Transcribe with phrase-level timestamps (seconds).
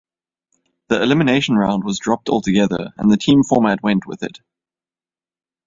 [0.87, 4.39] The Elimination Round was dropped altogether, and the team format went with it.